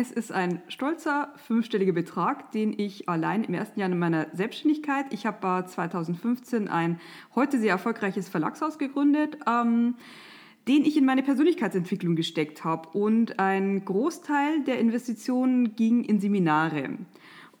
Es 0.00 0.12
ist 0.12 0.30
ein 0.30 0.62
stolzer 0.68 1.32
fünfstelliger 1.48 1.92
Betrag, 1.92 2.52
den 2.52 2.72
ich 2.72 3.08
allein 3.08 3.42
im 3.42 3.52
ersten 3.54 3.80
Jahr 3.80 3.90
in 3.90 3.98
meiner 3.98 4.28
Selbstständigkeit, 4.32 5.06
ich 5.10 5.26
habe 5.26 5.64
2015 5.66 6.68
ein 6.68 7.00
heute 7.34 7.58
sehr 7.58 7.72
erfolgreiches 7.72 8.28
Verlagshaus 8.28 8.78
gegründet, 8.78 9.38
ähm, 9.48 9.96
den 10.68 10.84
ich 10.84 10.96
in 10.96 11.04
meine 11.04 11.24
Persönlichkeitsentwicklung 11.24 12.14
gesteckt 12.14 12.62
habe. 12.62 12.96
Und 12.96 13.40
ein 13.40 13.84
Großteil 13.84 14.62
der 14.62 14.78
Investitionen 14.78 15.74
ging 15.74 16.04
in 16.04 16.20
Seminare. 16.20 16.90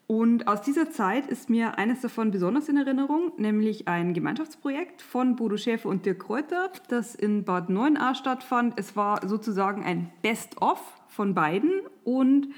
Und 0.06 0.46
aus 0.46 0.62
dieser 0.62 0.92
Zeit 0.92 1.26
ist 1.26 1.50
mir 1.50 1.76
eines 1.76 2.02
davon 2.02 2.30
besonders 2.30 2.68
in 2.68 2.76
Erinnerung, 2.76 3.32
nämlich 3.36 3.88
ein 3.88 4.14
Gemeinschaftsprojekt 4.14 5.02
von 5.02 5.34
Bodo 5.34 5.56
Schäfer 5.56 5.88
und 5.88 6.06
Dirk 6.06 6.20
Kräuter, 6.20 6.70
das 6.88 7.16
in 7.16 7.42
Bad 7.42 7.68
Neuenahr 7.68 8.14
stattfand. 8.14 8.78
Es 8.78 8.94
war 8.94 9.26
sozusagen 9.26 9.82
ein 9.82 10.12
Best-of 10.22 10.80
von 11.08 11.34
beiden 11.34 11.72
und 12.08 12.48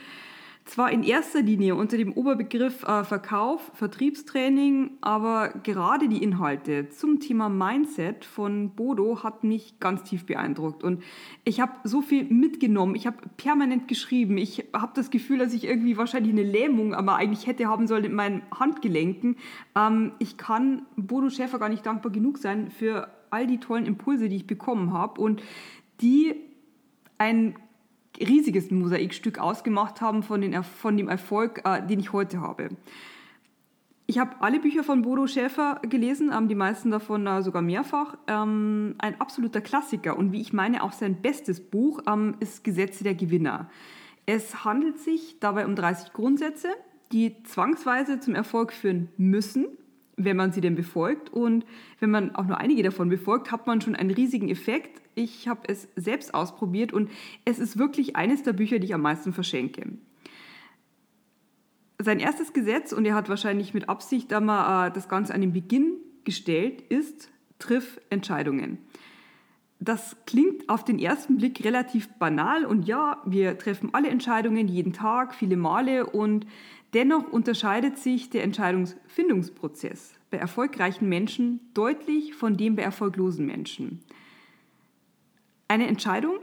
zwar 0.64 0.92
in 0.92 1.02
erster 1.02 1.42
Linie 1.42 1.74
unter 1.74 1.96
dem 1.96 2.12
Oberbegriff 2.12 2.84
äh, 2.84 3.02
Verkauf, 3.02 3.72
Vertriebstraining, 3.74 4.92
aber 5.00 5.48
gerade 5.64 6.08
die 6.08 6.22
Inhalte 6.22 6.88
zum 6.90 7.18
Thema 7.18 7.48
Mindset 7.48 8.24
von 8.24 8.70
Bodo 8.70 9.24
hat 9.24 9.42
mich 9.42 9.80
ganz 9.80 10.04
tief 10.04 10.26
beeindruckt. 10.26 10.84
Und 10.84 11.02
ich 11.44 11.60
habe 11.60 11.72
so 11.82 12.02
viel 12.02 12.24
mitgenommen, 12.24 12.94
ich 12.94 13.08
habe 13.08 13.16
permanent 13.36 13.88
geschrieben, 13.88 14.38
ich 14.38 14.66
habe 14.72 14.92
das 14.94 15.10
Gefühl, 15.10 15.38
dass 15.38 15.52
ich 15.52 15.64
irgendwie 15.64 15.96
wahrscheinlich 15.96 16.32
eine 16.32 16.44
Lähmung, 16.44 16.94
aber 16.94 17.16
eigentlich 17.16 17.48
hätte 17.48 17.66
haben 17.66 17.88
sollen 17.88 18.04
in 18.04 18.14
meinen 18.14 18.42
Handgelenken. 18.56 19.36
Ähm, 19.76 20.12
ich 20.20 20.36
kann 20.36 20.82
Bodo 20.96 21.30
Schäfer 21.30 21.58
gar 21.58 21.68
nicht 21.68 21.84
dankbar 21.84 22.12
genug 22.12 22.38
sein 22.38 22.70
für 22.70 23.08
all 23.30 23.48
die 23.48 23.58
tollen 23.58 23.86
Impulse, 23.86 24.28
die 24.28 24.36
ich 24.36 24.46
bekommen 24.46 24.92
habe 24.92 25.20
und 25.20 25.42
die 26.00 26.36
ein 27.18 27.56
riesiges 28.18 28.70
Mosaikstück 28.70 29.38
ausgemacht 29.38 30.00
haben 30.00 30.22
von, 30.22 30.40
den, 30.40 30.62
von 30.62 30.96
dem 30.96 31.08
Erfolg, 31.08 31.62
äh, 31.64 31.86
den 31.86 32.00
ich 32.00 32.12
heute 32.12 32.40
habe. 32.40 32.70
Ich 34.10 34.18
habe 34.18 34.32
alle 34.40 34.58
Bücher 34.58 34.82
von 34.82 35.02
Bodo 35.02 35.28
Schäfer 35.28 35.80
gelesen, 35.88 36.32
ähm, 36.36 36.48
die 36.48 36.56
meisten 36.56 36.90
davon 36.90 37.28
äh, 37.28 37.42
sogar 37.42 37.62
mehrfach. 37.62 38.18
Ähm, 38.26 38.96
ein 38.98 39.20
absoluter 39.20 39.60
Klassiker 39.60 40.18
und 40.18 40.32
wie 40.32 40.40
ich 40.40 40.52
meine 40.52 40.82
auch 40.82 40.90
sein 40.90 41.22
bestes 41.22 41.60
Buch 41.60 42.00
ähm, 42.08 42.34
ist 42.40 42.64
Gesetze 42.64 43.04
der 43.04 43.14
Gewinner. 43.14 43.70
Es 44.26 44.64
handelt 44.64 44.98
sich 44.98 45.38
dabei 45.38 45.64
um 45.64 45.76
30 45.76 46.12
Grundsätze, 46.12 46.70
die 47.12 47.40
zwangsweise 47.44 48.18
zum 48.18 48.34
Erfolg 48.34 48.72
führen 48.72 49.10
müssen, 49.16 49.66
wenn 50.16 50.36
man 50.36 50.50
sie 50.50 50.60
denn 50.60 50.74
befolgt. 50.74 51.32
Und 51.32 51.64
wenn 52.00 52.10
man 52.10 52.34
auch 52.34 52.46
nur 52.46 52.58
einige 52.58 52.82
davon 52.82 53.10
befolgt, 53.10 53.52
hat 53.52 53.68
man 53.68 53.80
schon 53.80 53.94
einen 53.94 54.10
riesigen 54.10 54.48
Effekt. 54.48 55.00
Ich 55.20 55.48
habe 55.48 55.60
es 55.68 55.86
selbst 55.96 56.32
ausprobiert 56.32 56.94
und 56.94 57.10
es 57.44 57.58
ist 57.58 57.78
wirklich 57.78 58.16
eines 58.16 58.42
der 58.42 58.54
Bücher, 58.54 58.78
die 58.78 58.86
ich 58.86 58.94
am 58.94 59.02
meisten 59.02 59.34
verschenke. 59.34 59.86
Sein 61.98 62.20
erstes 62.20 62.54
Gesetz, 62.54 62.94
und 62.94 63.04
er 63.04 63.14
hat 63.14 63.28
wahrscheinlich 63.28 63.74
mit 63.74 63.90
Absicht 63.90 64.32
einmal 64.32 64.88
äh, 64.88 64.92
das 64.92 65.10
Ganze 65.10 65.34
an 65.34 65.42
den 65.42 65.52
Beginn 65.52 65.96
gestellt, 66.24 66.80
ist, 66.88 67.30
triff 67.58 68.00
Entscheidungen. 68.08 68.78
Das 69.78 70.16
klingt 70.24 70.70
auf 70.70 70.84
den 70.84 70.98
ersten 70.98 71.36
Blick 71.36 71.62
relativ 71.62 72.08
banal 72.14 72.64
und 72.64 72.86
ja, 72.86 73.22
wir 73.26 73.58
treffen 73.58 73.90
alle 73.92 74.08
Entscheidungen 74.08 74.68
jeden 74.68 74.94
Tag, 74.94 75.34
viele 75.34 75.58
Male 75.58 76.06
und 76.06 76.46
Dennoch 76.92 77.28
unterscheidet 77.30 77.98
sich 77.98 78.30
der 78.30 78.42
Entscheidungsfindungsprozess 78.42 80.14
bei 80.30 80.38
erfolgreichen 80.38 81.08
Menschen 81.08 81.60
deutlich 81.72 82.34
von 82.34 82.56
dem 82.56 82.74
bei 82.74 82.82
erfolglosen 82.82 83.46
Menschen. 83.46 84.00
Eine 85.70 85.86
Entscheidung, 85.86 86.40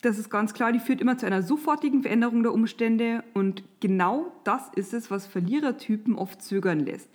das 0.00 0.16
ist 0.16 0.30
ganz 0.30 0.54
klar, 0.54 0.72
die 0.72 0.78
führt 0.78 1.02
immer 1.02 1.18
zu 1.18 1.26
einer 1.26 1.42
sofortigen 1.42 2.00
Veränderung 2.00 2.42
der 2.42 2.54
Umstände 2.54 3.22
und 3.34 3.62
genau 3.80 4.32
das 4.44 4.70
ist 4.74 4.94
es, 4.94 5.10
was 5.10 5.26
Verlierertypen 5.26 6.14
oft 6.14 6.40
zögern 6.40 6.80
lässt. 6.80 7.10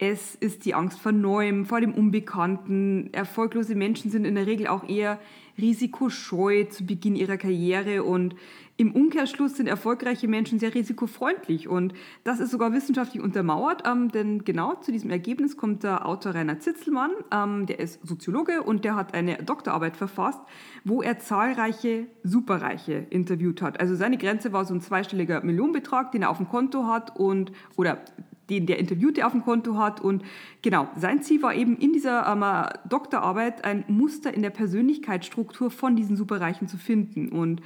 Es 0.00 0.36
ist 0.36 0.64
die 0.64 0.74
Angst 0.74 1.00
vor 1.00 1.10
Neuem, 1.10 1.66
vor 1.66 1.80
dem 1.80 1.92
Unbekannten. 1.92 3.12
Erfolglose 3.12 3.74
Menschen 3.74 4.12
sind 4.12 4.24
in 4.24 4.36
der 4.36 4.46
Regel 4.46 4.68
auch 4.68 4.88
eher 4.88 5.18
risikoscheu 5.60 6.66
zu 6.66 6.86
Beginn 6.86 7.16
ihrer 7.16 7.36
Karriere 7.36 8.04
und 8.04 8.36
im 8.76 8.92
Umkehrschluss 8.92 9.56
sind 9.56 9.66
erfolgreiche 9.66 10.28
Menschen 10.28 10.60
sehr 10.60 10.72
risikofreundlich 10.72 11.66
und 11.66 11.94
das 12.22 12.38
ist 12.38 12.52
sogar 12.52 12.72
wissenschaftlich 12.72 13.20
untermauert, 13.20 13.82
ähm, 13.88 14.12
denn 14.12 14.44
genau 14.44 14.76
zu 14.76 14.92
diesem 14.92 15.10
Ergebnis 15.10 15.56
kommt 15.56 15.82
der 15.82 16.06
Autor 16.06 16.36
Rainer 16.36 16.60
Zitzelmann, 16.60 17.10
ähm, 17.32 17.66
der 17.66 17.80
ist 17.80 17.98
Soziologe 18.06 18.62
und 18.62 18.84
der 18.84 18.94
hat 18.94 19.14
eine 19.14 19.38
Doktorarbeit 19.38 19.96
verfasst, 19.96 20.40
wo 20.84 21.02
er 21.02 21.18
zahlreiche 21.18 22.06
Superreiche 22.22 23.04
interviewt 23.10 23.62
hat. 23.62 23.80
Also 23.80 23.96
seine 23.96 24.16
Grenze 24.16 24.52
war 24.52 24.64
so 24.64 24.74
ein 24.74 24.80
zweistelliger 24.80 25.42
Millionenbetrag, 25.42 26.12
den 26.12 26.22
er 26.22 26.30
auf 26.30 26.36
dem 26.36 26.48
Konto 26.48 26.86
hat 26.86 27.18
und 27.18 27.50
oder 27.74 28.04
den 28.50 28.66
der 28.66 28.78
Interviewte 28.78 29.26
auf 29.26 29.32
dem 29.32 29.44
Konto 29.44 29.76
hat. 29.76 30.00
Und 30.00 30.22
genau, 30.62 30.88
sein 30.96 31.22
Ziel 31.22 31.42
war 31.42 31.54
eben 31.54 31.76
in 31.76 31.92
dieser 31.92 32.26
ähm, 32.26 32.44
Doktorarbeit 32.88 33.64
ein 33.64 33.84
Muster 33.88 34.32
in 34.32 34.42
der 34.42 34.50
Persönlichkeitsstruktur 34.50 35.70
von 35.70 35.96
diesen 35.96 36.16
Superreichen 36.16 36.68
zu 36.68 36.76
finden. 36.76 37.28
Und 37.28 37.60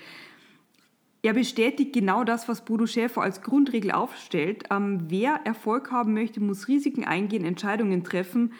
er 1.22 1.34
bestätigt 1.34 1.92
genau 1.92 2.24
das, 2.24 2.48
was 2.48 2.64
Bodo 2.64 2.86
Schäfer 2.86 3.22
als 3.22 3.42
Grundregel 3.42 3.92
aufstellt. 3.92 4.64
Ähm, 4.70 5.04
wer 5.08 5.40
Erfolg 5.44 5.92
haben 5.92 6.14
möchte, 6.14 6.40
muss 6.40 6.66
Risiken 6.66 7.04
eingehen, 7.04 7.44
Entscheidungen 7.44 8.02
treffen. 8.02 8.52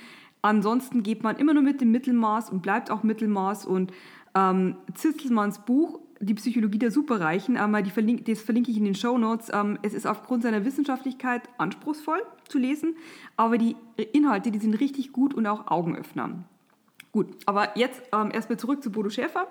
Ansonsten 0.43 1.03
geht 1.03 1.25
man 1.25 1.37
immer 1.37 1.55
nur 1.55 1.63
mit 1.63 1.81
dem 1.81 1.91
Mittelmaß 1.91 2.51
und 2.51 2.63
bleibt 2.63 2.91
auch 2.91 3.03
Mittelmaß. 3.03 3.67
Und 3.67 3.93
ähm, 4.37 4.77
Zitzelmanns 4.95 5.65
Buch 5.65 6.01
die 6.23 6.35
Psychologie 6.35 6.79
der 6.79 6.93
Superreichen, 6.93 7.57
ähm, 7.57 7.77
die 7.85 7.91
verlink, 7.91 8.25
das 8.27 8.41
verlinke 8.41 8.71
ich 8.71 8.77
in 8.77 8.85
den 8.85 8.95
Show 8.95 9.19
Notes. 9.19 9.51
Ähm, 9.53 9.79
es 9.83 9.93
ist 9.93 10.07
aufgrund 10.07 10.45
seiner 10.45 10.65
Wissenschaftlichkeit 10.65 11.43
anspruchsvoll 11.59 12.23
zu 12.47 12.59
lesen, 12.59 12.95
aber 13.37 13.59
die 13.59 13.77
Inhalte, 14.13 14.53
die 14.53 14.61
sind 14.61 14.75
richtig 14.75 15.13
gut 15.13 15.35
und 15.35 15.47
auch 15.47 15.67
Augenöffner. 15.67 16.45
Gut, 17.11 17.27
aber 17.45 17.77
jetzt 17.77 18.03
ähm, 18.13 18.31
erstmal 18.33 18.59
zurück 18.59 18.83
zu 18.83 18.93
Bodo 18.93 19.11
Schäfer. 19.11 19.49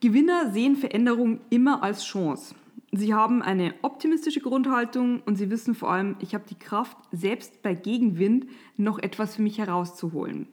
Gewinner 0.00 0.50
sehen 0.52 0.76
Veränderung 0.76 1.40
immer 1.48 1.82
als 1.82 2.04
Chance. 2.04 2.54
Sie 2.90 3.14
haben 3.14 3.40
eine 3.40 3.74
optimistische 3.82 4.40
Grundhaltung 4.40 5.22
und 5.24 5.36
sie 5.36 5.50
wissen 5.50 5.74
vor 5.74 5.90
allem, 5.90 6.16
ich 6.20 6.34
habe 6.34 6.44
die 6.48 6.58
Kraft, 6.58 6.96
selbst 7.12 7.62
bei 7.62 7.74
Gegenwind 7.74 8.46
noch 8.76 8.98
etwas 8.98 9.36
für 9.36 9.42
mich 9.42 9.58
herauszuholen. 9.58 10.48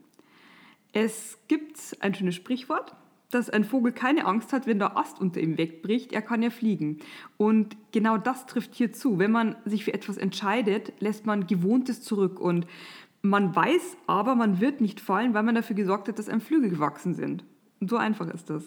Es 0.93 1.37
gibt 1.47 1.77
ein 1.99 2.13
schönes 2.13 2.35
Sprichwort, 2.35 2.95
dass 3.31 3.49
ein 3.49 3.63
Vogel 3.63 3.91
keine 3.91 4.25
Angst 4.25 4.53
hat, 4.53 4.67
wenn 4.67 4.79
der 4.79 4.97
Ast 4.97 5.19
unter 5.19 5.39
ihm 5.39 5.57
wegbricht, 5.57 6.13
er 6.13 6.21
kann 6.21 6.43
ja 6.43 6.49
fliegen. 6.49 6.99
Und 7.37 7.75
genau 7.91 8.17
das 8.17 8.45
trifft 8.45 8.75
hier 8.75 8.93
zu. 8.93 9.19
Wenn 9.19 9.31
man 9.31 9.55
sich 9.65 9.85
für 9.85 9.93
etwas 9.93 10.17
entscheidet, 10.17 10.93
lässt 10.99 11.25
man 11.25 11.47
Gewohntes 11.47 12.01
zurück 12.01 12.39
und 12.39 12.67
man 13.21 13.55
weiß 13.55 13.97
aber, 14.07 14.35
man 14.35 14.59
wird 14.59 14.81
nicht 14.81 14.99
fallen, 14.99 15.33
weil 15.33 15.43
man 15.43 15.55
dafür 15.55 15.75
gesorgt 15.75 16.07
hat, 16.07 16.17
dass 16.17 16.29
einem 16.29 16.41
Flügel 16.41 16.69
gewachsen 16.69 17.13
sind. 17.13 17.43
Und 17.79 17.89
so 17.89 17.97
einfach 17.97 18.27
ist 18.27 18.49
das. 18.49 18.63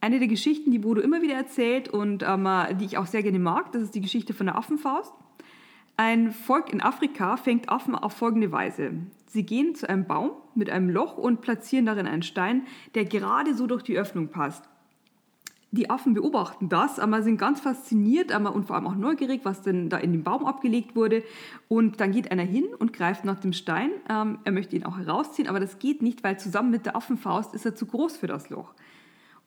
Eine 0.00 0.18
der 0.18 0.28
Geschichten, 0.28 0.70
die 0.70 0.78
Bodo 0.78 1.00
immer 1.00 1.22
wieder 1.22 1.34
erzählt 1.34 1.88
und 1.88 2.22
ähm, 2.22 2.48
die 2.78 2.84
ich 2.84 2.98
auch 2.98 3.06
sehr 3.06 3.22
gerne 3.22 3.38
mag, 3.38 3.72
das 3.72 3.82
ist 3.82 3.94
die 3.94 4.00
Geschichte 4.00 4.34
von 4.34 4.46
der 4.46 4.56
Affenfaust. 4.56 5.12
Ein 5.98 6.32
Volk 6.32 6.72
in 6.72 6.82
Afrika 6.82 7.38
fängt 7.38 7.70
Affen 7.70 7.94
auf 7.94 8.12
folgende 8.12 8.52
Weise. 8.52 8.92
Sie 9.28 9.44
gehen 9.44 9.74
zu 9.74 9.88
einem 9.88 10.06
Baum 10.06 10.32
mit 10.54 10.68
einem 10.68 10.90
Loch 10.90 11.16
und 11.16 11.40
platzieren 11.40 11.86
darin 11.86 12.06
einen 12.06 12.22
Stein, 12.22 12.66
der 12.94 13.06
gerade 13.06 13.54
so 13.54 13.66
durch 13.66 13.82
die 13.82 13.96
Öffnung 13.96 14.28
passt. 14.28 14.64
Die 15.70 15.88
Affen 15.88 16.12
beobachten 16.12 16.68
das, 16.68 16.98
aber 16.98 17.22
sind 17.22 17.38
ganz 17.38 17.60
fasziniert 17.60 18.30
aber 18.30 18.54
und 18.54 18.66
vor 18.66 18.76
allem 18.76 18.86
auch 18.86 18.94
neugierig, 18.94 19.40
was 19.44 19.62
denn 19.62 19.88
da 19.88 19.96
in 19.96 20.12
dem 20.12 20.22
Baum 20.22 20.44
abgelegt 20.44 20.96
wurde. 20.96 21.24
Und 21.68 21.98
dann 22.00 22.12
geht 22.12 22.30
einer 22.30 22.44
hin 22.44 22.66
und 22.78 22.92
greift 22.92 23.24
nach 23.24 23.40
dem 23.40 23.54
Stein. 23.54 23.90
Ähm, 24.08 24.38
er 24.44 24.52
möchte 24.52 24.76
ihn 24.76 24.84
auch 24.84 24.98
herausziehen, 24.98 25.48
aber 25.48 25.60
das 25.60 25.78
geht 25.78 26.02
nicht, 26.02 26.22
weil 26.22 26.38
zusammen 26.38 26.70
mit 26.70 26.84
der 26.84 26.94
Affenfaust 26.94 27.54
ist 27.54 27.64
er 27.64 27.74
zu 27.74 27.86
groß 27.86 28.18
für 28.18 28.26
das 28.26 28.50
Loch. 28.50 28.74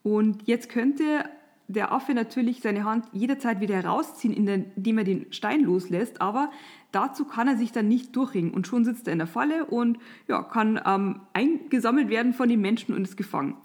Und 0.01 0.47
jetzt 0.47 0.69
könnte 0.69 1.25
der 1.69 1.91
Affe 1.91 2.15
natürlich 2.15 2.61
seine 2.61 2.83
Hand 2.83 3.05
jederzeit 3.13 3.61
wieder 3.61 3.75
herausziehen, 3.75 4.33
indem 4.33 4.97
er 4.97 5.03
den 5.03 5.31
Stein 5.31 5.63
loslässt, 5.63 6.19
aber 6.19 6.49
dazu 6.91 7.25
kann 7.25 7.47
er 7.47 7.57
sich 7.57 7.71
dann 7.71 7.87
nicht 7.87 8.15
durchringen 8.15 8.51
und 8.51 8.65
schon 8.65 8.83
sitzt 8.83 9.07
er 9.07 9.13
in 9.13 9.19
der 9.19 9.27
Falle 9.27 9.65
und 9.65 9.99
ja, 10.27 10.41
kann 10.41 10.81
ähm, 10.83 11.21
eingesammelt 11.33 12.09
werden 12.09 12.33
von 12.33 12.49
den 12.49 12.59
Menschen 12.59 12.95
und 12.95 13.03
ist 13.03 13.17
gefangen. 13.17 13.55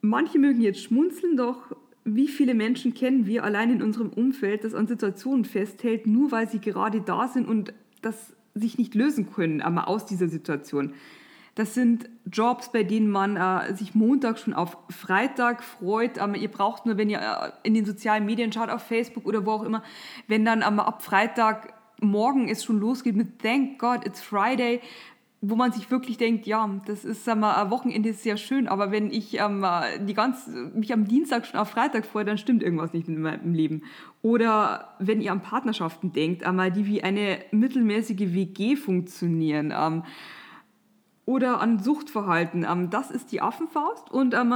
Manche 0.00 0.40
mögen 0.40 0.60
jetzt 0.60 0.82
schmunzeln, 0.82 1.36
doch 1.36 1.76
wie 2.04 2.26
viele 2.26 2.54
Menschen 2.54 2.92
kennen 2.92 3.26
wir 3.26 3.44
allein 3.44 3.70
in 3.70 3.82
unserem 3.82 4.10
Umfeld, 4.10 4.64
das 4.64 4.74
an 4.74 4.88
Situationen 4.88 5.44
festhält, 5.44 6.08
nur 6.08 6.32
weil 6.32 6.48
sie 6.48 6.60
gerade 6.60 7.00
da 7.00 7.28
sind 7.28 7.46
und 7.46 7.72
das 8.02 8.34
sich 8.54 8.78
nicht 8.78 8.96
lösen 8.96 9.30
können, 9.30 9.62
aus 9.62 10.06
dieser 10.06 10.28
Situation. 10.28 10.94
Das 11.56 11.72
sind 11.72 12.10
Jobs, 12.30 12.70
bei 12.70 12.82
denen 12.82 13.08
man 13.08 13.36
äh, 13.36 13.74
sich 13.74 13.94
Montag 13.94 14.38
schon 14.38 14.52
auf 14.52 14.76
Freitag 14.90 15.64
freut. 15.64 16.18
Aber 16.18 16.36
ihr 16.36 16.50
braucht 16.50 16.84
nur, 16.84 16.98
wenn 16.98 17.08
ihr 17.08 17.18
äh, 17.18 17.50
in 17.66 17.72
den 17.72 17.86
sozialen 17.86 18.26
Medien 18.26 18.52
schaut, 18.52 18.68
auf 18.68 18.82
Facebook 18.82 19.24
oder 19.24 19.46
wo 19.46 19.52
auch 19.52 19.62
immer, 19.62 19.82
wenn 20.28 20.44
dann 20.44 20.60
ähm, 20.60 20.80
ab 20.80 21.02
Freitag 21.02 21.72
morgen 21.98 22.50
es 22.50 22.62
schon 22.62 22.78
losgeht 22.78 23.16
mit 23.16 23.38
Thank 23.38 23.78
God 23.78 24.06
it's 24.06 24.20
Friday, 24.20 24.82
wo 25.40 25.56
man 25.56 25.72
sich 25.72 25.90
wirklich 25.90 26.18
denkt, 26.18 26.46
ja, 26.46 26.68
das 26.84 27.06
ist 27.06 27.24
sagen 27.24 27.40
wir, 27.40 27.56
ein 27.56 27.70
Wochenende 27.70 28.10
ist 28.10 28.22
sehr 28.22 28.36
schön, 28.36 28.68
aber 28.68 28.90
wenn 28.90 29.10
ich 29.10 29.38
ähm, 29.38 29.64
die 30.00 30.12
ganz, 30.12 30.50
mich 30.74 30.92
am 30.92 31.08
Dienstag 31.08 31.46
schon 31.46 31.58
auf 31.58 31.70
Freitag 31.70 32.04
freue, 32.04 32.26
dann 32.26 32.36
stimmt 32.36 32.62
irgendwas 32.62 32.92
nicht 32.92 33.08
mit 33.08 33.18
meinem 33.18 33.54
Leben. 33.54 33.82
Oder 34.20 34.94
wenn 34.98 35.22
ihr 35.22 35.32
an 35.32 35.40
Partnerschaften 35.40 36.12
denkt, 36.12 36.42
ähm, 36.46 36.60
die 36.74 36.84
wie 36.84 37.02
eine 37.02 37.38
mittelmäßige 37.50 38.34
WG 38.34 38.76
funktionieren. 38.76 39.72
Ähm, 39.74 40.02
oder 41.26 41.60
an 41.60 41.80
Suchtverhalten. 41.80 42.64
Ähm, 42.68 42.88
das 42.88 43.10
ist 43.10 43.30
die 43.30 43.42
Affenfaust 43.42 44.10
und 44.10 44.32
ähm, 44.32 44.54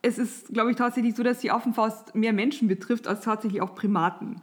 es 0.00 0.16
ist, 0.16 0.48
glaube 0.48 0.70
ich, 0.70 0.76
tatsächlich 0.76 1.14
so, 1.14 1.22
dass 1.22 1.40
die 1.40 1.50
Affenfaust 1.50 2.14
mehr 2.14 2.32
Menschen 2.32 2.68
betrifft 2.68 3.06
als 3.06 3.20
tatsächlich 3.20 3.60
auch 3.60 3.74
Primaten 3.74 4.40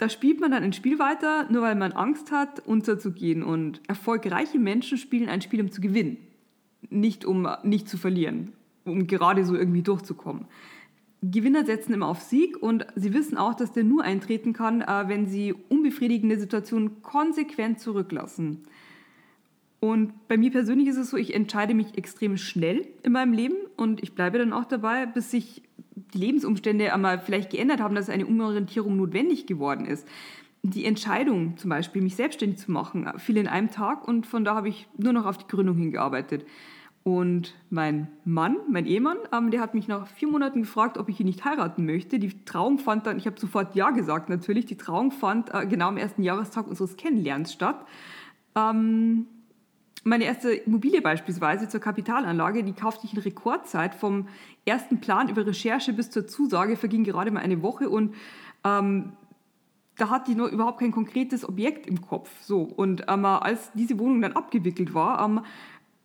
da 0.00 0.08
spielt 0.08 0.40
man 0.40 0.50
dann 0.50 0.62
ein 0.62 0.72
Spiel 0.72 0.98
weiter, 0.98 1.46
nur 1.50 1.62
weil 1.62 1.74
man 1.74 1.92
Angst 1.92 2.32
hat, 2.32 2.66
unterzugehen. 2.66 3.42
Und 3.42 3.82
erfolgreiche 3.86 4.58
Menschen 4.58 4.96
spielen 4.96 5.28
ein 5.28 5.42
Spiel, 5.42 5.60
um 5.60 5.70
zu 5.70 5.82
gewinnen, 5.82 6.16
nicht 6.88 7.26
um 7.26 7.46
nicht 7.62 7.86
zu 7.88 7.98
verlieren, 7.98 8.52
um 8.84 9.06
gerade 9.06 9.44
so 9.44 9.54
irgendwie 9.54 9.82
durchzukommen. 9.82 10.46
Gewinner 11.22 11.66
setzen 11.66 11.92
immer 11.92 12.06
auf 12.06 12.22
Sieg 12.22 12.56
und 12.62 12.86
sie 12.96 13.12
wissen 13.12 13.36
auch, 13.36 13.52
dass 13.52 13.72
der 13.72 13.84
nur 13.84 14.02
eintreten 14.02 14.54
kann, 14.54 14.80
äh, 14.80 15.04
wenn 15.06 15.26
sie 15.26 15.52
unbefriedigende 15.52 16.38
Situationen 16.38 17.02
konsequent 17.02 17.78
zurücklassen. 17.78 18.62
Und 19.80 20.28
bei 20.28 20.36
mir 20.36 20.50
persönlich 20.50 20.88
ist 20.88 20.98
es 20.98 21.10
so, 21.10 21.16
ich 21.16 21.34
entscheide 21.34 21.72
mich 21.72 21.96
extrem 21.96 22.36
schnell 22.36 22.86
in 23.02 23.12
meinem 23.12 23.32
Leben 23.32 23.56
und 23.76 24.02
ich 24.02 24.14
bleibe 24.14 24.38
dann 24.38 24.52
auch 24.52 24.66
dabei, 24.66 25.06
bis 25.06 25.30
sich 25.30 25.62
die 26.12 26.18
Lebensumstände 26.18 26.92
einmal 26.92 27.18
vielleicht 27.18 27.50
geändert 27.50 27.80
haben, 27.80 27.94
dass 27.94 28.10
eine 28.10 28.26
Umorientierung 28.26 28.96
notwendig 28.96 29.46
geworden 29.46 29.86
ist. 29.86 30.06
Die 30.62 30.84
Entscheidung 30.84 31.56
zum 31.56 31.70
Beispiel, 31.70 32.02
mich 32.02 32.16
selbstständig 32.16 32.58
zu 32.58 32.70
machen, 32.70 33.10
fiel 33.16 33.38
in 33.38 33.48
einem 33.48 33.70
Tag 33.70 34.06
und 34.06 34.26
von 34.26 34.44
da 34.44 34.54
habe 34.54 34.68
ich 34.68 34.86
nur 34.98 35.14
noch 35.14 35.24
auf 35.24 35.38
die 35.38 35.46
Gründung 35.48 35.78
hingearbeitet. 35.78 36.44
Und 37.02 37.54
mein 37.70 38.08
Mann, 38.26 38.58
mein 38.68 38.84
Ehemann, 38.84 39.16
ähm, 39.32 39.50
der 39.50 39.62
hat 39.62 39.72
mich 39.72 39.88
nach 39.88 40.06
vier 40.06 40.28
Monaten 40.28 40.60
gefragt, 40.60 40.98
ob 40.98 41.08
ich 41.08 41.18
ihn 41.18 41.26
nicht 41.26 41.46
heiraten 41.46 41.86
möchte. 41.86 42.18
Die 42.18 42.44
Trauung 42.44 42.78
fand 42.78 43.06
dann, 43.06 43.16
ich 43.16 43.26
habe 43.26 43.40
sofort 43.40 43.74
Ja 43.74 43.90
gesagt 43.90 44.28
natürlich, 44.28 44.66
die 44.66 44.76
Trauung 44.76 45.10
fand 45.10 45.54
äh, 45.54 45.66
genau 45.66 45.88
am 45.88 45.96
ersten 45.96 46.22
Jahrestag 46.22 46.66
unseres 46.68 46.98
Kennenlernens 46.98 47.54
statt. 47.54 47.86
Ähm, 48.54 49.26
meine 50.04 50.24
erste 50.24 50.52
Immobilie 50.52 51.02
beispielsweise 51.02 51.68
zur 51.68 51.80
Kapitalanlage, 51.80 52.64
die 52.64 52.72
kaufte 52.72 53.06
ich 53.06 53.14
in 53.14 53.20
Rekordzeit. 53.20 53.94
Vom 53.94 54.28
ersten 54.64 55.00
Plan 55.00 55.28
über 55.28 55.46
Recherche 55.46 55.92
bis 55.92 56.10
zur 56.10 56.26
Zusage 56.26 56.76
verging 56.76 57.04
gerade 57.04 57.30
mal 57.30 57.40
eine 57.40 57.62
Woche 57.62 57.88
und 57.90 58.14
ähm, 58.64 59.12
da 59.96 60.08
hatte 60.08 60.30
ich 60.30 60.36
noch 60.36 60.50
überhaupt 60.50 60.80
kein 60.80 60.92
konkretes 60.92 61.46
Objekt 61.46 61.86
im 61.86 62.00
Kopf. 62.00 62.30
So. 62.40 62.62
Und 62.62 63.04
ähm, 63.08 63.26
als 63.26 63.70
diese 63.74 63.98
Wohnung 63.98 64.22
dann 64.22 64.32
abgewickelt 64.32 64.94
war, 64.94 65.22
ähm, 65.22 65.40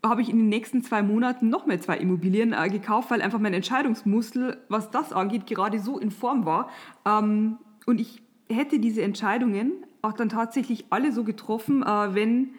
habe 0.03 0.21
ich 0.21 0.29
in 0.29 0.37
den 0.37 0.49
nächsten 0.49 0.83
zwei 0.83 1.01
Monaten 1.01 1.49
noch 1.49 1.65
mehr 1.65 1.79
zwei 1.79 1.97
Immobilien 1.97 2.53
äh, 2.53 2.69
gekauft, 2.69 3.09
weil 3.09 3.21
einfach 3.21 3.39
mein 3.39 3.53
Entscheidungsmuskel, 3.53 4.57
was 4.67 4.91
das 4.91 5.13
angeht, 5.13 5.47
gerade 5.47 5.79
so 5.79 5.97
in 5.97 6.11
Form 6.11 6.45
war. 6.45 6.69
Ähm, 7.05 7.57
und 7.85 8.01
ich 8.01 8.21
hätte 8.49 8.79
diese 8.79 9.01
Entscheidungen 9.01 9.71
auch 10.01 10.13
dann 10.13 10.29
tatsächlich 10.29 10.85
alle 10.89 11.11
so 11.13 11.23
getroffen, 11.23 11.81
äh, 11.81 12.13
wenn 12.13 12.49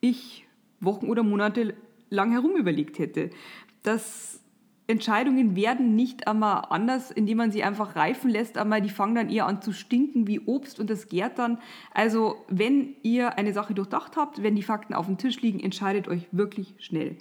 ich 0.00 0.45
Wochen 0.80 1.08
oder 1.08 1.22
Monate 1.22 1.74
lang 2.10 2.32
herum 2.32 2.56
überlegt 2.56 2.98
hätte. 2.98 3.30
Dass 3.82 4.40
Entscheidungen 4.88 5.56
werden 5.56 5.96
nicht 5.96 6.28
einmal 6.28 6.66
anders, 6.70 7.10
indem 7.10 7.38
man 7.38 7.50
sie 7.50 7.64
einfach 7.64 7.96
reifen 7.96 8.30
lässt, 8.30 8.56
aber 8.56 8.80
die 8.80 8.88
fangen 8.88 9.16
dann 9.16 9.30
eher 9.30 9.46
an 9.46 9.60
zu 9.60 9.72
stinken 9.72 10.28
wie 10.28 10.40
Obst 10.40 10.78
und 10.78 10.90
das 10.90 11.08
gärt 11.08 11.38
dann. 11.38 11.58
Also 11.92 12.36
wenn 12.48 12.94
ihr 13.02 13.36
eine 13.36 13.52
Sache 13.52 13.74
durchdacht 13.74 14.16
habt, 14.16 14.42
wenn 14.42 14.54
die 14.54 14.62
Fakten 14.62 14.94
auf 14.94 15.06
dem 15.06 15.18
Tisch 15.18 15.40
liegen, 15.42 15.58
entscheidet 15.58 16.06
euch 16.06 16.28
wirklich 16.30 16.74
schnell 16.78 17.16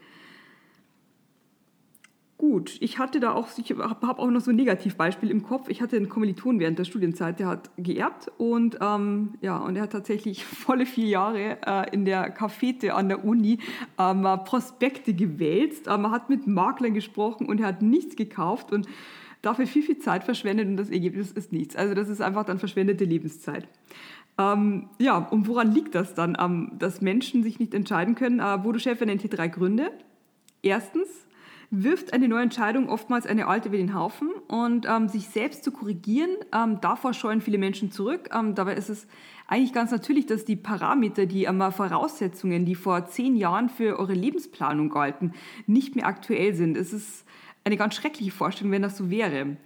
gut. 2.37 2.77
Ich 2.81 2.99
hatte 2.99 3.19
da 3.19 3.33
auch, 3.33 3.47
ich 3.57 3.71
habe 3.71 4.19
auch 4.19 4.29
noch 4.29 4.41
so 4.41 4.51
ein 4.51 4.55
Negativbeispiel 4.55 5.31
im 5.31 5.43
Kopf. 5.43 5.69
Ich 5.69 5.81
hatte 5.81 5.95
einen 5.95 6.09
Kommiliton 6.09 6.59
während 6.59 6.77
der 6.77 6.83
Studienzeit, 6.83 7.39
der 7.39 7.47
hat 7.47 7.69
geerbt 7.77 8.31
und 8.37 8.77
ähm, 8.81 9.35
ja, 9.41 9.57
und 9.57 9.75
er 9.75 9.83
hat 9.83 9.91
tatsächlich 9.91 10.45
volle 10.45 10.85
vier 10.85 11.07
Jahre 11.07 11.57
äh, 11.65 11.93
in 11.93 12.05
der 12.05 12.29
Cafete 12.29 12.93
an 12.93 13.09
der 13.09 13.23
Uni 13.23 13.59
ähm, 13.97 14.27
Prospekte 14.45 15.13
gewälzt. 15.13 15.87
Ähm, 15.87 16.05
er 16.05 16.11
hat 16.11 16.29
mit 16.29 16.47
Maklern 16.47 16.93
gesprochen 16.93 17.47
und 17.47 17.61
er 17.61 17.67
hat 17.67 17.81
nichts 17.81 18.15
gekauft 18.15 18.71
und 18.71 18.87
dafür 19.41 19.67
viel, 19.67 19.83
viel 19.83 19.99
Zeit 19.99 20.23
verschwendet 20.23 20.67
und 20.67 20.77
das 20.77 20.89
Ergebnis 20.89 21.31
ist 21.31 21.53
nichts. 21.53 21.75
Also 21.75 21.93
das 21.93 22.09
ist 22.09 22.21
einfach 22.21 22.45
dann 22.45 22.59
verschwendete 22.59 23.05
Lebenszeit. 23.05 23.67
Ähm, 24.37 24.89
ja, 24.99 25.17
und 25.17 25.47
woran 25.47 25.71
liegt 25.71 25.95
das 25.95 26.13
dann, 26.13 26.35
ähm, 26.39 26.71
dass 26.77 27.01
Menschen 27.01 27.43
sich 27.43 27.59
nicht 27.59 27.73
entscheiden 27.73 28.15
können? 28.15 28.39
Äh, 28.39 28.57
Bodo 28.61 28.79
Schäfer 28.79 29.05
nennt 29.05 29.21
hier 29.21 29.29
drei 29.29 29.47
Gründe. 29.47 29.91
Erstens, 30.61 31.24
wirft 31.71 32.13
eine 32.13 32.27
neue 32.27 32.43
Entscheidung 32.43 32.89
oftmals 32.89 33.25
eine 33.25 33.47
alte 33.47 33.69
über 33.69 33.77
den 33.77 33.93
Haufen 33.93 34.29
und 34.47 34.85
ähm, 34.87 35.07
sich 35.07 35.27
selbst 35.27 35.63
zu 35.63 35.71
korrigieren, 35.71 36.29
ähm, 36.53 36.79
davor 36.81 37.13
scheuen 37.13 37.41
viele 37.41 37.57
Menschen 37.57 37.91
zurück. 37.91 38.29
Ähm, 38.33 38.55
dabei 38.55 38.75
ist 38.75 38.89
es 38.89 39.07
eigentlich 39.47 39.73
ganz 39.73 39.91
natürlich, 39.91 40.25
dass 40.25 40.45
die 40.45 40.55
Parameter, 40.55 41.25
die 41.25 41.45
ähm, 41.45 41.61
Voraussetzungen, 41.71 42.65
die 42.65 42.75
vor 42.75 43.07
zehn 43.07 43.35
Jahren 43.35 43.69
für 43.69 43.99
eure 43.99 44.13
Lebensplanung 44.13 44.89
galten, 44.89 45.33
nicht 45.67 45.95
mehr 45.95 46.07
aktuell 46.07 46.55
sind. 46.55 46.77
Es 46.77 46.93
ist 46.93 47.25
eine 47.63 47.77
ganz 47.77 47.95
schreckliche 47.95 48.31
Vorstellung, 48.31 48.71
wenn 48.71 48.81
das 48.81 48.97
so 48.97 49.09
wäre. 49.09 49.57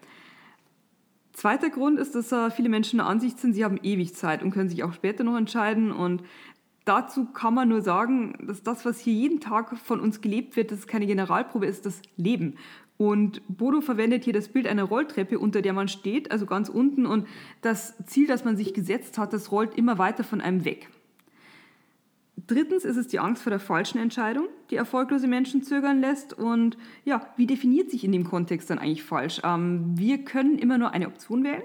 Zweiter 1.34 1.70
Grund 1.70 2.00
ist, 2.00 2.16
dass 2.16 2.32
äh, 2.34 2.52
viele 2.52 2.68
Menschen 2.68 2.98
der 2.98 3.08
Ansicht 3.08 3.40
sind, 3.40 3.54
sie 3.54 3.64
haben 3.64 3.80
ewig 3.82 4.14
Zeit 4.14 4.44
und 4.44 4.52
können 4.52 4.68
sich 4.68 4.84
auch 4.84 4.92
später 4.92 5.24
noch 5.24 5.38
entscheiden. 5.38 5.92
Und 5.92 6.24
dazu 6.90 7.26
kann 7.26 7.54
man 7.54 7.70
nur 7.70 7.82
sagen, 7.82 8.34
dass 8.42 8.64
das, 8.64 8.84
was 8.84 9.00
hier 9.00 9.14
jeden 9.14 9.40
Tag 9.40 9.78
von 9.78 10.00
uns 10.00 10.22
gelebt 10.22 10.56
wird, 10.56 10.72
das 10.72 10.80
ist 10.80 10.88
keine 10.88 11.06
Generalprobe, 11.06 11.68
ist 11.68 11.86
das 11.86 12.02
Leben. 12.18 12.56
Und 12.98 13.42
Bodo 13.48 13.80
verwendet 13.80 14.26
hier 14.26 14.34
das 14.34 14.50
Bild 14.50 14.68
einer 14.68 14.84
Rolltreppe, 14.84 15.40
unter 15.40 15.62
der 15.62 15.72
man 15.72 15.88
steht, 15.88 16.32
also 16.32 16.46
ganz 16.48 16.68
unten. 16.68 17.06
Und 17.06 17.28
das 17.62 17.94
Ziel, 18.08 18.28
das 18.28 18.44
man 18.44 18.58
sich 18.58 18.74
gesetzt 18.74 19.18
hat, 19.18 19.32
das 19.32 19.52
rollt 19.52 19.76
immer 19.76 20.00
weiter 20.00 20.24
von 20.24 20.42
einem 20.42 20.66
weg. 20.66 20.90
Drittens 22.48 22.84
ist 22.84 22.98
es 22.98 23.08
die 23.08 23.20
Angst 23.20 23.44
vor 23.44 23.52
der 23.52 23.60
falschen 23.60 24.00
Entscheidung, 24.00 24.48
die 24.72 24.76
erfolglose 24.76 25.28
Menschen 25.28 25.62
zögern 25.62 26.02
lässt. 26.02 26.34
Und 26.34 26.76
ja, 27.06 27.26
wie 27.38 27.46
definiert 27.46 27.92
sich 27.92 28.04
in 28.04 28.12
dem 28.12 28.24
Kontext 28.24 28.70
dann 28.70 28.80
eigentlich 28.80 29.04
falsch? 29.04 29.42
Ähm, 29.44 29.94
wir 29.96 30.26
können 30.26 30.58
immer 30.58 30.80
nur 30.80 30.92
eine 30.92 31.08
Option 31.08 31.44
wählen 31.44 31.62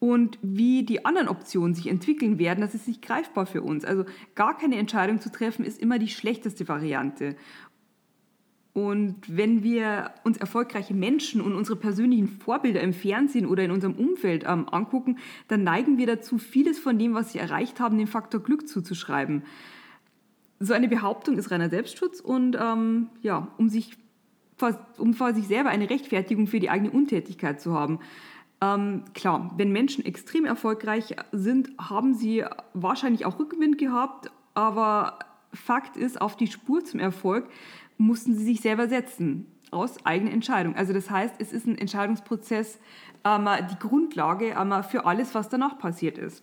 und 0.00 0.38
wie 0.42 0.84
die 0.84 1.04
anderen 1.04 1.28
Optionen 1.28 1.74
sich 1.74 1.88
entwickeln 1.88 2.38
werden, 2.38 2.60
das 2.60 2.74
ist 2.74 2.86
nicht 2.86 3.02
greifbar 3.02 3.46
für 3.46 3.62
uns. 3.62 3.84
Also 3.84 4.04
gar 4.34 4.56
keine 4.56 4.76
Entscheidung 4.76 5.20
zu 5.20 5.30
treffen, 5.30 5.64
ist 5.64 5.80
immer 5.80 5.98
die 5.98 6.08
schlechteste 6.08 6.68
Variante. 6.68 7.36
Und 8.74 9.16
wenn 9.26 9.64
wir 9.64 10.12
uns 10.22 10.36
erfolgreiche 10.36 10.94
Menschen 10.94 11.40
und 11.40 11.54
unsere 11.54 11.76
persönlichen 11.76 12.28
Vorbilder 12.28 12.80
im 12.80 12.92
Fernsehen 12.92 13.46
oder 13.46 13.64
in 13.64 13.72
unserem 13.72 13.94
Umfeld 13.94 14.44
ähm, 14.46 14.68
angucken, 14.68 15.18
dann 15.48 15.64
neigen 15.64 15.98
wir 15.98 16.06
dazu, 16.06 16.38
vieles 16.38 16.78
von 16.78 16.96
dem, 16.96 17.12
was 17.14 17.32
sie 17.32 17.40
erreicht 17.40 17.80
haben, 17.80 17.98
dem 17.98 18.06
Faktor 18.06 18.40
Glück 18.40 18.68
zuzuschreiben. 18.68 19.42
So 20.60 20.74
eine 20.74 20.86
Behauptung 20.86 21.38
ist 21.38 21.50
reiner 21.50 21.70
Selbstschutz 21.70 22.20
und 22.20 22.56
ähm, 22.60 23.08
ja, 23.20 23.48
um 23.58 23.68
sich 23.68 23.96
um 24.96 25.14
vor 25.14 25.34
sich 25.34 25.46
selber 25.46 25.70
eine 25.70 25.88
Rechtfertigung 25.88 26.48
für 26.48 26.58
die 26.58 26.68
eigene 26.68 26.90
Untätigkeit 26.90 27.60
zu 27.60 27.74
haben. 27.74 28.00
Ähm, 28.60 29.04
klar, 29.14 29.52
wenn 29.56 29.70
Menschen 29.70 30.04
extrem 30.04 30.44
erfolgreich 30.44 31.14
sind, 31.32 31.70
haben 31.78 32.14
sie 32.14 32.44
wahrscheinlich 32.74 33.24
auch 33.24 33.38
Rückenwind 33.38 33.78
gehabt, 33.78 34.30
aber 34.54 35.18
Fakt 35.52 35.96
ist, 35.96 36.20
auf 36.20 36.36
die 36.36 36.48
Spur 36.48 36.84
zum 36.84 37.00
Erfolg 37.00 37.48
mussten 37.96 38.34
sie 38.34 38.44
sich 38.44 38.60
selber 38.60 38.88
setzen, 38.88 39.46
aus 39.70 40.04
eigener 40.04 40.32
Entscheidung. 40.32 40.76
Also 40.76 40.92
das 40.92 41.10
heißt, 41.10 41.36
es 41.38 41.52
ist 41.52 41.66
ein 41.66 41.78
Entscheidungsprozess, 41.78 42.78
ähm, 43.24 43.48
die 43.70 43.78
Grundlage 43.78 44.56
ähm, 44.58 44.82
für 44.82 45.06
alles, 45.06 45.34
was 45.34 45.48
danach 45.48 45.78
passiert 45.78 46.18
ist. 46.18 46.42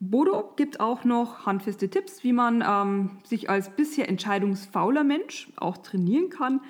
Bodo 0.00 0.52
gibt 0.54 0.78
auch 0.78 1.04
noch 1.04 1.44
handfeste 1.44 1.90
Tipps, 1.90 2.22
wie 2.22 2.32
man 2.32 2.62
ähm, 2.66 3.18
sich 3.24 3.50
als 3.50 3.70
bisher 3.70 4.08
entscheidungsfauler 4.08 5.02
Mensch 5.02 5.48
auch 5.56 5.78
trainieren 5.78 6.30
kann, 6.30 6.60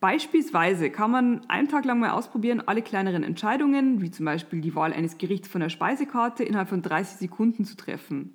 Beispielsweise 0.00 0.90
kann 0.90 1.10
man 1.10 1.48
einen 1.48 1.68
Tag 1.68 1.84
lang 1.84 1.98
mal 1.98 2.10
ausprobieren, 2.10 2.62
alle 2.64 2.82
kleineren 2.82 3.24
Entscheidungen, 3.24 4.00
wie 4.00 4.12
zum 4.12 4.26
Beispiel 4.26 4.60
die 4.60 4.74
Wahl 4.76 4.92
eines 4.92 5.18
Gerichts 5.18 5.48
von 5.48 5.60
der 5.60 5.70
Speisekarte, 5.70 6.44
innerhalb 6.44 6.68
von 6.68 6.82
30 6.82 7.18
Sekunden 7.18 7.64
zu 7.64 7.76
treffen. 7.76 8.34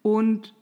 Und 0.00 0.54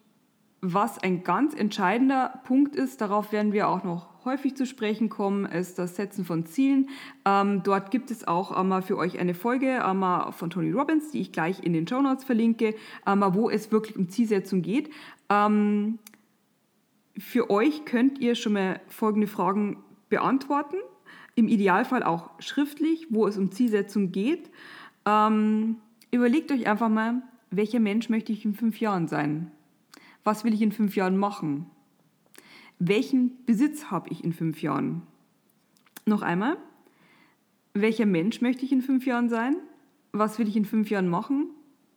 was 0.60 0.98
ein 0.98 1.22
ganz 1.22 1.54
entscheidender 1.54 2.40
Punkt 2.44 2.74
ist, 2.74 3.00
darauf 3.00 3.30
werden 3.30 3.52
wir 3.52 3.68
auch 3.68 3.84
noch 3.84 4.24
häufig 4.24 4.56
zu 4.56 4.66
sprechen 4.66 5.08
kommen, 5.08 5.46
ist 5.46 5.78
das 5.78 5.94
Setzen 5.94 6.24
von 6.24 6.46
Zielen. 6.46 6.88
Ähm, 7.24 7.62
dort 7.62 7.92
gibt 7.92 8.10
es 8.10 8.26
auch 8.26 8.50
einmal 8.50 8.82
für 8.82 8.96
euch 8.96 9.20
eine 9.20 9.34
Folge 9.34 9.84
einmal 9.84 10.32
von 10.32 10.50
Tony 10.50 10.72
Robbins, 10.72 11.12
die 11.12 11.20
ich 11.20 11.30
gleich 11.30 11.62
in 11.62 11.74
den 11.74 11.86
Show 11.86 12.02
Notes 12.02 12.24
verlinke, 12.24 12.74
einmal, 13.04 13.34
wo 13.34 13.48
es 13.48 13.70
wirklich 13.70 13.96
um 13.96 14.08
Zielsetzung 14.08 14.62
geht. 14.62 14.90
Ähm, 15.30 16.00
für 17.16 17.50
euch 17.50 17.84
könnt 17.84 18.18
ihr 18.18 18.34
schon 18.34 18.54
mal 18.54 18.80
folgende 18.88 19.28
Fragen 19.28 19.76
beantworten. 20.08 20.76
Im 21.34 21.48
Idealfall 21.48 22.02
auch 22.02 22.30
schriftlich, 22.40 23.06
wo 23.10 23.26
es 23.26 23.38
um 23.38 23.52
Zielsetzung 23.52 24.12
geht. 24.12 24.50
Ähm, 25.06 25.76
überlegt 26.10 26.50
euch 26.52 26.66
einfach 26.66 26.88
mal, 26.88 27.22
welcher 27.50 27.80
Mensch 27.80 28.08
möchte 28.08 28.32
ich 28.32 28.44
in 28.44 28.54
fünf 28.54 28.80
Jahren 28.80 29.08
sein? 29.08 29.50
Was 30.24 30.44
will 30.44 30.52
ich 30.52 30.62
in 30.62 30.72
fünf 30.72 30.96
Jahren 30.96 31.16
machen? 31.16 31.66
Welchen 32.78 33.44
Besitz 33.44 33.90
habe 33.90 34.10
ich 34.10 34.22
in 34.22 34.32
fünf 34.32 34.62
Jahren? 34.62 35.02
Noch 36.06 36.22
einmal, 36.22 36.56
welcher 37.74 38.06
Mensch 38.06 38.40
möchte 38.40 38.64
ich 38.64 38.72
in 38.72 38.82
fünf 38.82 39.06
Jahren 39.06 39.28
sein? 39.28 39.56
Was 40.12 40.38
will 40.38 40.48
ich 40.48 40.56
in 40.56 40.64
fünf 40.64 40.90
Jahren 40.90 41.08
machen? 41.08 41.50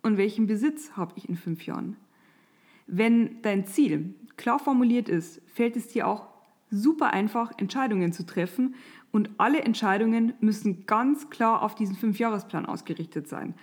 Und 0.03 0.17
welchen 0.17 0.47
Besitz 0.47 0.93
habe 0.95 1.13
ich 1.15 1.29
in 1.29 1.35
fünf 1.35 1.65
Jahren? 1.65 1.97
Wenn 2.87 3.41
dein 3.41 3.65
Ziel 3.65 4.15
klar 4.37 4.59
formuliert 4.59 5.07
ist, 5.07 5.41
fällt 5.47 5.75
es 5.75 5.87
dir 5.87 6.07
auch 6.07 6.27
super 6.71 7.13
einfach, 7.13 7.51
Entscheidungen 7.57 8.13
zu 8.13 8.25
treffen. 8.25 8.75
Und 9.11 9.29
alle 9.37 9.61
Entscheidungen 9.61 10.33
müssen 10.39 10.85
ganz 10.85 11.29
klar 11.29 11.61
auf 11.61 11.75
diesen 11.75 11.95
Fünfjahresplan 11.95 12.65
ausgerichtet 12.65 13.27
sein. 13.27 13.53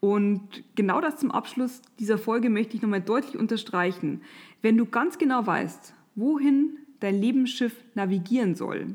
Und 0.00 0.62
genau 0.76 1.00
das 1.00 1.16
zum 1.16 1.30
Abschluss 1.30 1.82
dieser 1.98 2.18
Folge 2.18 2.50
möchte 2.50 2.76
ich 2.76 2.82
nochmal 2.82 3.00
deutlich 3.00 3.36
unterstreichen. 3.36 4.20
Wenn 4.62 4.76
du 4.76 4.86
ganz 4.86 5.18
genau 5.18 5.44
weißt, 5.46 5.94
wohin 6.14 6.76
dein 7.00 7.20
Lebensschiff 7.20 7.74
navigieren 7.94 8.54
soll, 8.54 8.94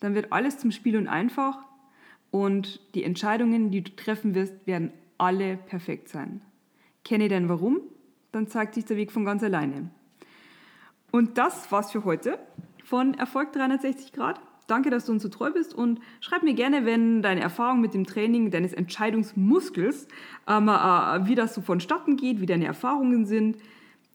dann 0.00 0.14
wird 0.14 0.32
alles 0.32 0.58
zum 0.58 0.72
Spiel 0.72 0.96
und 0.96 1.06
einfach 1.06 1.58
und 2.32 2.80
die 2.94 3.04
Entscheidungen, 3.04 3.70
die 3.70 3.82
du 3.82 3.94
treffen 3.94 4.34
wirst, 4.34 4.66
werden 4.66 4.90
alle 5.18 5.56
perfekt 5.56 6.08
sein. 6.08 6.40
Kenne 7.04 7.28
dein 7.28 7.48
Warum, 7.48 7.80
dann 8.32 8.48
zeigt 8.48 8.74
sich 8.74 8.86
der 8.86 8.96
Weg 8.96 9.12
von 9.12 9.24
ganz 9.24 9.42
alleine. 9.42 9.90
Und 11.10 11.36
das 11.36 11.70
war's 11.70 11.92
für 11.92 12.04
heute 12.04 12.38
von 12.92 13.14
Erfolg 13.14 13.54
360 13.54 14.12
Grad. 14.12 14.38
Danke, 14.66 14.90
dass 14.90 15.06
du 15.06 15.12
uns 15.12 15.22
so 15.22 15.30
treu 15.30 15.50
bist 15.50 15.74
und 15.74 15.98
schreib 16.20 16.42
mir 16.42 16.52
gerne, 16.52 16.84
wenn 16.84 17.22
deine 17.22 17.40
Erfahrung 17.40 17.80
mit 17.80 17.94
dem 17.94 18.04
Training 18.04 18.50
deines 18.50 18.74
Entscheidungsmuskels, 18.74 20.08
ähm, 20.46 20.68
äh, 20.68 21.26
wie 21.26 21.34
das 21.34 21.54
so 21.54 21.62
vonstatten 21.62 22.18
geht, 22.18 22.42
wie 22.42 22.46
deine 22.46 22.66
Erfahrungen 22.66 23.24
sind. 23.24 23.56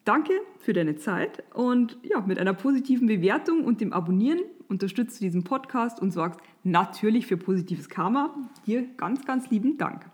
Danke 0.05 0.31
für 0.59 0.73
deine 0.73 0.95
Zeit 0.95 1.43
und 1.55 1.97
ja, 2.03 2.21
mit 2.21 2.37
einer 2.37 2.53
positiven 2.53 3.07
Bewertung 3.07 3.65
und 3.65 3.81
dem 3.81 3.93
Abonnieren 3.93 4.41
unterstützt 4.67 5.19
du 5.19 5.25
diesen 5.25 5.43
Podcast 5.43 5.99
und 5.99 6.11
sorgst 6.11 6.39
natürlich 6.63 7.25
für 7.25 7.37
positives 7.37 7.89
Karma. 7.89 8.35
Dir 8.67 8.85
ganz, 8.95 9.25
ganz 9.25 9.49
lieben 9.49 9.79
Dank. 9.79 10.05